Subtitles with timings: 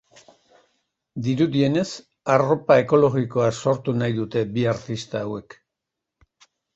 [1.25, 1.83] Dirudienez,
[2.35, 5.57] arropa ekologikoa sortu nahi dute bi artista hauek.